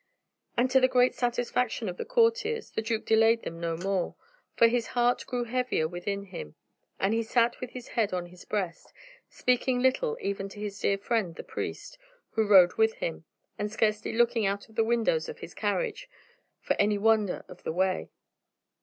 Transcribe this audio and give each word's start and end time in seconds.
And, 0.57 0.71
to 0.71 0.79
the 0.79 0.87
great 0.87 1.13
satisfaction 1.13 1.87
of 1.87 1.97
the 1.97 2.05
courtiers, 2.05 2.71
the 2.71 2.81
duke 2.81 3.05
delayed 3.05 3.43
them 3.43 3.59
no 3.59 3.77
more, 3.77 4.15
for 4.55 4.67
his 4.67 4.87
heart 4.97 5.23
grew 5.27 5.43
heavier 5.43 5.87
within 5.87 6.23
him, 6.23 6.55
and 6.99 7.13
he 7.13 7.21
sat 7.21 7.61
with 7.61 7.69
his 7.69 7.89
head 7.89 8.11
on 8.11 8.25
his 8.25 8.43
breast, 8.43 8.91
speaking 9.29 9.79
little 9.79 10.17
even 10.19 10.49
to 10.49 10.59
his 10.59 10.79
dear 10.79 10.97
friend 10.97 11.35
the 11.35 11.43
priest, 11.43 11.99
who 12.31 12.47
rode 12.47 12.73
with 12.79 12.95
him, 12.95 13.25
and 13.59 13.71
scarcely 13.71 14.11
looking 14.13 14.43
out 14.43 14.67
of 14.69 14.73
the 14.73 14.83
windows 14.83 15.29
of 15.29 15.37
his 15.37 15.53
carriage, 15.53 16.09
for 16.59 16.75
any 16.79 16.97
wonder 16.97 17.45
of 17.47 17.61
the 17.61 17.71
way. 17.71 18.09